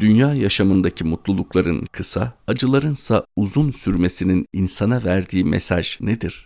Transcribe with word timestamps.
Dünya 0.00 0.34
yaşamındaki 0.34 1.04
mutlulukların 1.04 1.82
kısa, 1.92 2.32
acılarınsa 2.46 3.26
uzun 3.36 3.70
sürmesinin 3.70 4.46
insana 4.52 5.04
verdiği 5.04 5.44
mesaj 5.44 6.00
nedir? 6.00 6.44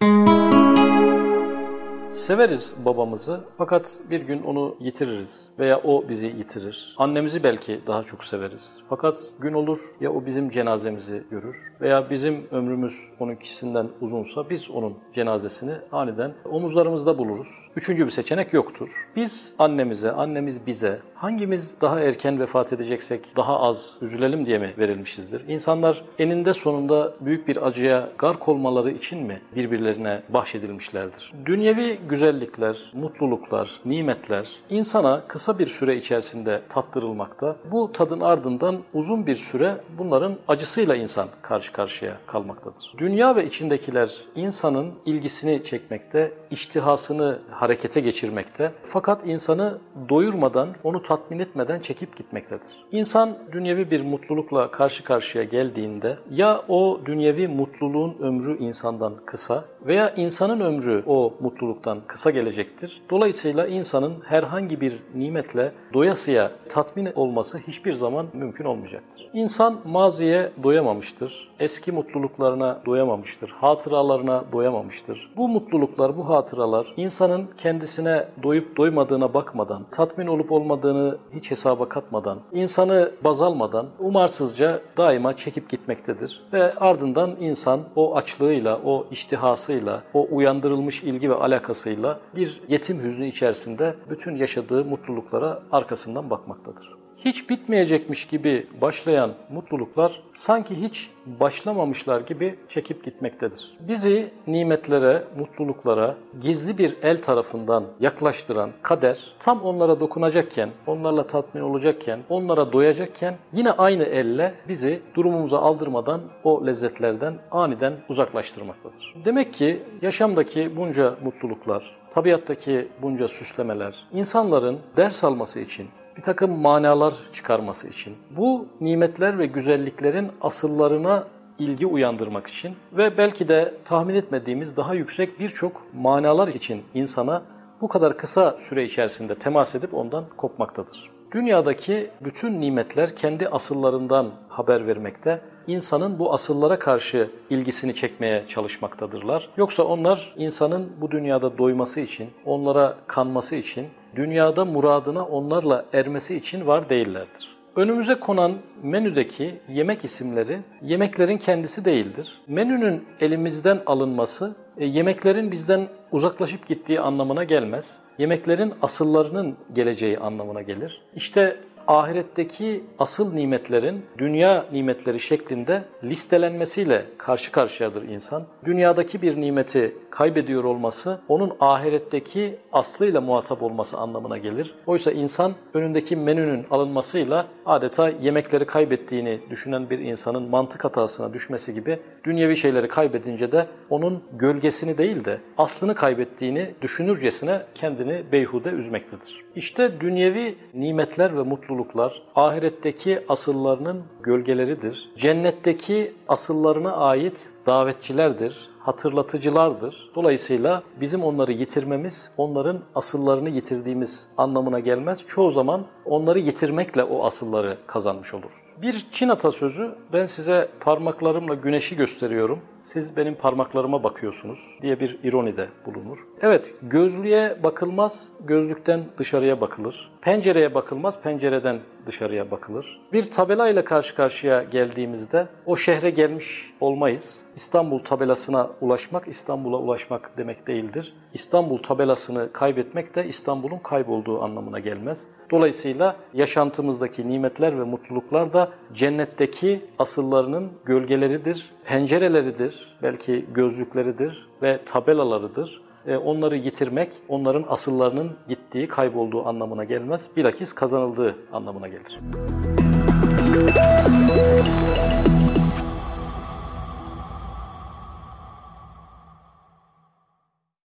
Severiz 2.10 2.74
babamızı 2.84 3.40
fakat 3.58 4.00
bir 4.10 4.20
gün 4.20 4.42
onu 4.42 4.76
yitiririz 4.80 5.50
veya 5.58 5.78
o 5.78 6.08
bizi 6.08 6.26
yitirir. 6.26 6.94
Annemizi 6.98 7.42
belki 7.42 7.80
daha 7.86 8.04
çok 8.04 8.24
severiz. 8.24 8.70
Fakat 8.88 9.20
gün 9.40 9.52
olur 9.52 9.78
ya 10.00 10.12
o 10.12 10.26
bizim 10.26 10.50
cenazemizi 10.50 11.22
görür 11.30 11.56
veya 11.80 12.10
bizim 12.10 12.46
ömrümüz 12.50 13.08
onunkisinden 13.20 13.88
uzunsa 14.00 14.50
biz 14.50 14.70
onun 14.70 14.94
cenazesini 15.12 15.72
aniden 15.92 16.34
omuzlarımızda 16.44 17.18
buluruz. 17.18 17.68
Üçüncü 17.76 18.04
bir 18.04 18.10
seçenek 18.10 18.52
yoktur. 18.52 19.10
Biz 19.16 19.54
annemize, 19.58 20.12
annemiz 20.12 20.66
bize 20.66 20.98
hangimiz 21.14 21.76
daha 21.80 22.00
erken 22.00 22.40
vefat 22.40 22.72
edeceksek 22.72 23.36
daha 23.36 23.60
az 23.60 23.96
üzülelim 24.02 24.46
diye 24.46 24.58
mi 24.58 24.74
verilmişizdir? 24.78 25.48
İnsanlar 25.48 26.04
eninde 26.18 26.54
sonunda 26.54 27.14
büyük 27.20 27.48
bir 27.48 27.66
acıya 27.66 28.08
gark 28.18 28.48
olmaları 28.48 28.90
için 28.90 29.26
mi 29.26 29.42
birbirlerine 29.56 30.22
bahşedilmişlerdir? 30.28 31.32
Dünyevi 31.46 31.99
güzellikler, 32.08 32.92
mutluluklar, 32.92 33.80
nimetler 33.84 34.48
insana 34.70 35.22
kısa 35.28 35.58
bir 35.58 35.66
süre 35.66 35.96
içerisinde 35.96 36.60
tattırılmakta. 36.68 37.56
Bu 37.70 37.92
tadın 37.92 38.20
ardından 38.20 38.78
uzun 38.94 39.26
bir 39.26 39.36
süre 39.36 39.76
bunların 39.98 40.36
acısıyla 40.48 40.96
insan 40.96 41.28
karşı 41.42 41.72
karşıya 41.72 42.16
kalmaktadır. 42.26 42.94
Dünya 42.98 43.36
ve 43.36 43.46
içindekiler 43.46 44.20
insanın 44.34 44.92
ilgisini 45.06 45.64
çekmekte, 45.64 46.32
iştihasını 46.50 47.38
harekete 47.50 48.00
geçirmekte 48.00 48.72
fakat 48.82 49.26
insanı 49.26 49.78
doyurmadan, 50.08 50.68
onu 50.84 51.02
tatmin 51.02 51.38
etmeden 51.38 51.80
çekip 51.80 52.16
gitmektedir. 52.16 52.84
İnsan 52.92 53.38
dünyevi 53.52 53.90
bir 53.90 54.00
mutlulukla 54.00 54.70
karşı 54.70 55.04
karşıya 55.04 55.44
geldiğinde 55.44 56.18
ya 56.30 56.62
o 56.68 57.00
dünyevi 57.06 57.48
mutluluğun 57.48 58.16
ömrü 58.20 58.58
insandan 58.58 59.14
kısa 59.26 59.64
veya 59.86 60.10
insanın 60.10 60.60
ömrü 60.60 61.02
o 61.06 61.34
mutluluktan 61.40 61.89
kısa 62.06 62.30
gelecektir. 62.30 63.02
Dolayısıyla 63.10 63.66
insanın 63.66 64.14
herhangi 64.24 64.80
bir 64.80 65.02
nimetle 65.14 65.72
doyasıya 65.94 66.50
tatmin 66.68 67.08
olması 67.14 67.58
hiçbir 67.58 67.92
zaman 67.92 68.26
mümkün 68.32 68.64
olmayacaktır. 68.64 69.28
İnsan 69.32 69.80
maziye 69.84 70.50
doyamamıştır, 70.62 71.50
eski 71.60 71.92
mutluluklarına 71.92 72.80
doyamamıştır, 72.86 73.50
hatıralarına 73.50 74.44
doyamamıştır. 74.52 75.30
Bu 75.36 75.48
mutluluklar, 75.48 76.16
bu 76.16 76.28
hatıralar 76.28 76.94
insanın 76.96 77.48
kendisine 77.58 78.24
doyup 78.42 78.76
doymadığına 78.76 79.34
bakmadan, 79.34 79.82
tatmin 79.90 80.26
olup 80.26 80.52
olmadığını 80.52 81.18
hiç 81.34 81.50
hesaba 81.50 81.88
katmadan, 81.88 82.38
insanı 82.52 83.10
baz 83.24 83.42
almadan 83.42 83.86
umarsızca 83.98 84.80
daima 84.96 85.36
çekip 85.36 85.68
gitmektedir. 85.68 86.42
Ve 86.52 86.74
ardından 86.74 87.36
insan 87.40 87.80
o 87.96 88.16
açlığıyla, 88.16 88.80
o 88.84 89.06
iştihasıyla, 89.10 90.02
o 90.14 90.26
uyandırılmış 90.30 91.02
ilgi 91.02 91.30
ve 91.30 91.34
alakasıyla 91.80 92.20
bir 92.34 92.60
yetim 92.68 93.00
hüznü 93.00 93.26
içerisinde 93.26 93.94
bütün 94.10 94.36
yaşadığı 94.36 94.84
mutluluklara 94.84 95.62
arkasından 95.72 96.30
bakmaktadır 96.30 96.99
hiç 97.24 97.50
bitmeyecekmiş 97.50 98.24
gibi 98.24 98.66
başlayan 98.80 99.30
mutluluklar 99.50 100.22
sanki 100.32 100.82
hiç 100.82 101.10
başlamamışlar 101.26 102.20
gibi 102.20 102.58
çekip 102.68 103.04
gitmektedir. 103.04 103.70
Bizi 103.80 104.30
nimetlere, 104.46 105.24
mutluluklara 105.38 106.16
gizli 106.40 106.78
bir 106.78 106.96
el 107.02 107.22
tarafından 107.22 107.84
yaklaştıran 108.00 108.70
kader 108.82 109.18
tam 109.38 109.62
onlara 109.62 110.00
dokunacakken, 110.00 110.70
onlarla 110.86 111.26
tatmin 111.26 111.62
olacakken, 111.62 112.20
onlara 112.28 112.72
doyacakken 112.72 113.34
yine 113.52 113.70
aynı 113.70 114.02
elle 114.02 114.54
bizi 114.68 115.00
durumumuza 115.14 115.58
aldırmadan 115.58 116.20
o 116.44 116.66
lezzetlerden 116.66 117.34
aniden 117.50 117.92
uzaklaştırmaktadır. 118.08 119.14
Demek 119.24 119.54
ki 119.54 119.82
yaşamdaki 120.02 120.76
bunca 120.76 121.14
mutluluklar, 121.24 121.96
tabiattaki 122.10 122.88
bunca 123.02 123.28
süslemeler, 123.28 124.06
insanların 124.12 124.78
ders 124.96 125.24
alması 125.24 125.60
için, 125.60 125.88
bir 126.20 126.24
takım 126.24 126.58
manalar 126.58 127.14
çıkarması 127.32 127.88
için, 127.88 128.16
bu 128.30 128.66
nimetler 128.80 129.38
ve 129.38 129.46
güzelliklerin 129.46 130.32
asıllarına 130.40 131.24
ilgi 131.58 131.86
uyandırmak 131.86 132.46
için 132.46 132.76
ve 132.92 133.18
belki 133.18 133.48
de 133.48 133.74
tahmin 133.84 134.14
etmediğimiz 134.14 134.76
daha 134.76 134.94
yüksek 134.94 135.40
birçok 135.40 135.94
manalar 135.94 136.48
için 136.48 136.82
insana 136.94 137.42
bu 137.80 137.88
kadar 137.88 138.16
kısa 138.16 138.56
süre 138.58 138.84
içerisinde 138.84 139.34
temas 139.34 139.74
edip 139.74 139.94
ondan 139.94 140.24
kopmaktadır. 140.36 141.10
Dünyadaki 141.32 142.10
bütün 142.20 142.60
nimetler 142.60 143.16
kendi 143.16 143.48
asıllarından 143.48 144.30
haber 144.48 144.86
vermekte, 144.86 145.40
insanın 145.66 146.18
bu 146.18 146.32
asıllara 146.32 146.78
karşı 146.78 147.30
ilgisini 147.50 147.94
çekmeye 147.94 148.44
çalışmaktadırlar. 148.48 149.48
Yoksa 149.56 149.82
onlar 149.82 150.34
insanın 150.36 150.92
bu 151.00 151.10
dünyada 151.10 151.58
doyması 151.58 152.00
için, 152.00 152.30
onlara 152.44 152.96
kanması 153.06 153.56
için 153.56 153.86
dünyada 154.16 154.64
muradına 154.64 155.24
onlarla 155.24 155.84
ermesi 155.92 156.36
için 156.36 156.66
var 156.66 156.88
değillerdir. 156.88 157.49
Önümüze 157.76 158.14
konan 158.14 158.58
menüdeki 158.82 159.54
yemek 159.68 160.04
isimleri 160.04 160.58
yemeklerin 160.82 161.38
kendisi 161.38 161.84
değildir. 161.84 162.40
Menünün 162.48 163.04
elimizden 163.20 163.80
alınması 163.86 164.56
e, 164.78 164.86
yemeklerin 164.86 165.52
bizden 165.52 165.88
uzaklaşıp 166.12 166.66
gittiği 166.66 167.00
anlamına 167.00 167.44
gelmez. 167.44 167.98
Yemeklerin 168.18 168.74
asıllarının 168.82 169.56
geleceği 169.74 170.18
anlamına 170.18 170.62
gelir. 170.62 171.02
İşte 171.14 171.56
ahiretteki 171.90 172.84
asıl 172.98 173.34
nimetlerin 173.34 174.02
dünya 174.18 174.66
nimetleri 174.72 175.20
şeklinde 175.20 175.82
listelenmesiyle 176.04 177.04
karşı 177.18 177.52
karşıyadır 177.52 178.02
insan. 178.02 178.42
Dünyadaki 178.64 179.22
bir 179.22 179.40
nimeti 179.40 179.94
kaybediyor 180.10 180.64
olması 180.64 181.20
onun 181.28 181.56
ahiretteki 181.60 182.56
aslıyla 182.72 183.20
muhatap 183.20 183.62
olması 183.62 183.96
anlamına 183.96 184.38
gelir. 184.38 184.74
Oysa 184.86 185.10
insan 185.10 185.52
önündeki 185.74 186.16
menünün 186.16 186.66
alınmasıyla 186.70 187.46
adeta 187.66 188.08
yemekleri 188.08 188.64
kaybettiğini 188.64 189.38
düşünen 189.50 189.90
bir 189.90 189.98
insanın 189.98 190.42
mantık 190.42 190.84
hatasına 190.84 191.34
düşmesi 191.34 191.74
gibi 191.74 191.98
dünyevi 192.24 192.56
şeyleri 192.56 192.88
kaybedince 192.88 193.52
de 193.52 193.66
onun 193.90 194.22
gölgesini 194.32 194.98
değil 194.98 195.24
de 195.24 195.40
aslını 195.58 195.94
kaybettiğini 195.94 196.70
düşünürcesine 196.82 197.60
kendini 197.74 198.22
beyhude 198.32 198.68
üzmektedir. 198.68 199.44
İşte 199.56 200.00
dünyevi 200.00 200.54
nimetler 200.74 201.36
ve 201.36 201.42
mutluluklar 201.80 202.22
ahiretteki 202.34 203.20
asıllarının 203.28 204.02
gölgeleridir. 204.22 205.10
Cennetteki 205.16 206.12
asıllarına 206.28 206.92
ait 206.92 207.52
davetçilerdir, 207.66 208.70
hatırlatıcılardır. 208.78 210.10
Dolayısıyla 210.14 210.82
bizim 211.00 211.24
onları 211.24 211.52
yitirmemiz, 211.52 212.30
onların 212.36 212.78
asıllarını 212.94 213.48
yitirdiğimiz 213.48 214.28
anlamına 214.36 214.80
gelmez. 214.80 215.24
Çoğu 215.26 215.50
zaman 215.50 215.86
onları 216.04 216.38
yitirmekle 216.38 217.04
o 217.04 217.24
asılları 217.24 217.76
kazanmış 217.86 218.34
oluruz. 218.34 218.52
Bir 218.82 219.06
Çin 219.12 219.28
atasözü, 219.28 219.94
ben 220.12 220.26
size 220.26 220.68
parmaklarımla 220.80 221.54
güneşi 221.54 221.96
gösteriyorum, 221.96 222.58
siz 222.82 223.16
benim 223.16 223.34
parmaklarıma 223.34 224.02
bakıyorsunuz 224.02 224.78
diye 224.82 225.00
bir 225.00 225.18
ironi 225.24 225.56
de 225.56 225.68
bulunur. 225.86 226.18
Evet, 226.42 226.74
gözlüğe 226.82 227.62
bakılmaz, 227.62 228.32
gözlükten 228.46 229.04
dışarıya 229.18 229.60
bakılır. 229.60 230.10
Pencereye 230.22 230.74
bakılmaz, 230.74 231.22
pencereden 231.22 231.80
dışarıya 232.06 232.50
bakılır. 232.50 233.00
Bir 233.12 233.24
tabela 233.24 233.68
ile 233.68 233.84
karşı 233.84 234.14
karşıya 234.14 234.62
geldiğimizde 234.62 235.46
o 235.66 235.76
şehre 235.76 236.10
gelmiş 236.10 236.74
olmayız. 236.80 237.44
İstanbul 237.56 237.98
tabelasına 237.98 238.70
ulaşmak, 238.80 239.28
İstanbul'a 239.28 239.76
ulaşmak 239.76 240.38
demek 240.38 240.66
değildir. 240.66 241.14
İstanbul 241.34 241.78
tabelasını 241.78 242.52
kaybetmek 242.52 243.14
de 243.14 243.26
İstanbul'un 243.26 243.78
kaybolduğu 243.78 244.42
anlamına 244.42 244.78
gelmez. 244.78 245.26
Dolayısıyla 245.50 246.16
yaşantımızdaki 246.34 247.28
nimetler 247.28 247.78
ve 247.78 247.84
mutluluklar 247.84 248.52
da 248.52 248.68
cennetteki 248.92 249.80
asıllarının 249.98 250.70
gölgeleridir, 250.84 251.70
pencereleridir, 251.84 252.69
belki 253.02 253.46
gözlükleridir 253.54 254.48
ve 254.62 254.80
tabelalarıdır. 254.84 255.82
E, 256.06 256.16
onları 256.16 256.56
yitirmek, 256.56 257.12
onların 257.28 257.64
asıllarının 257.68 258.30
gittiği, 258.48 258.88
kaybolduğu 258.88 259.46
anlamına 259.46 259.84
gelmez. 259.84 260.30
Bilakis 260.36 260.72
kazanıldığı 260.72 261.36
anlamına 261.52 261.88
gelir. 261.88 262.20